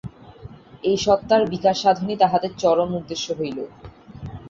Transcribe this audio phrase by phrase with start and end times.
[0.83, 3.57] এই সত্তার বিকাশ-সাধনই তাহাদের চরম উদ্দেশ্য হইল।